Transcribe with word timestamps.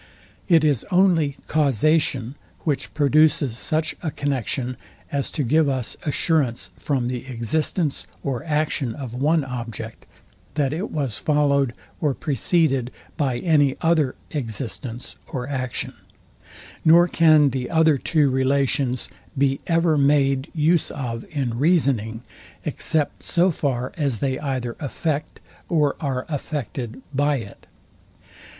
It 0.47 0.63
is 0.63 0.83
only 0.89 1.37
causation, 1.45 2.33
which 2.61 2.91
produces 2.95 3.55
such 3.55 3.95
a 4.01 4.09
connexion, 4.09 4.75
as 5.11 5.29
to 5.29 5.43
give 5.43 5.69
us 5.69 5.95
assurance 6.07 6.71
from 6.75 7.07
the 7.07 7.27
existence 7.27 8.07
or 8.23 8.43
action 8.43 8.95
of 8.95 9.13
one 9.13 9.43
object, 9.43 10.07
that 10.55 10.73
it 10.73 10.89
was 10.89 11.19
followed 11.19 11.73
or 11.99 12.15
preceded 12.15 12.89
by 13.15 13.37
any 13.37 13.77
other 13.79 14.15
existence 14.31 15.17
or 15.27 15.47
action; 15.47 15.93
nor 16.83 17.07
can 17.07 17.51
the 17.51 17.69
other 17.69 17.99
two 17.99 18.27
relations 18.31 19.07
be 19.37 19.59
ever 19.67 19.99
made 19.99 20.49
use 20.55 20.89
of 20.89 21.25
in 21.29 21.59
reasoning, 21.59 22.23
except 22.65 23.21
so 23.21 23.51
far 23.51 23.93
as 23.97 24.17
they 24.17 24.39
either 24.39 24.75
affect 24.79 25.39
or 25.69 25.95
are 26.01 26.25
affected 26.27 27.03
by 27.13 27.35
it. 27.35 27.67